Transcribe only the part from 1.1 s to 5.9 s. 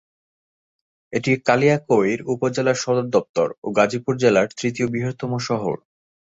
এটি কালিয়াকৈর উপজেলার সদরদপ্তর ও গাজীপুর জেলার তৃতীয় বৃহত্তম শহর।